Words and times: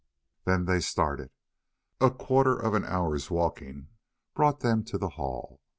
Then 0.45 0.65
they 0.65 0.79
started. 0.79 1.29
A 1.99 2.09
quarter 2.09 2.57
of 2.57 2.73
an 2.73 2.83
hour's 2.85 3.29
walking 3.29 3.89
brought 4.33 4.61
them 4.61 4.83
to 4.85 4.97
the 4.97 5.09
Hall. 5.09 5.61